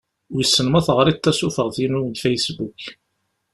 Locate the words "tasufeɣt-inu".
1.19-1.99